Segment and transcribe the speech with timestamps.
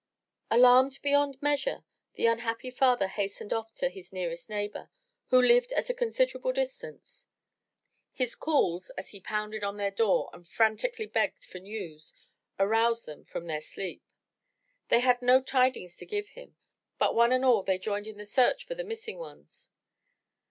[0.49, 1.83] Alarmed beyond measure,
[2.15, 4.89] the unhappy father hastened off to his nearest neighbor,
[5.27, 7.27] who lived at a considerable distance.
[8.11, 12.15] His calls, as he pounded on their door and frantically begged for news,
[12.57, 14.01] aroused them from their sleep.
[14.87, 16.57] They had no tidings to give him,
[16.97, 19.69] but one and all, they joined in the search for the missing ones.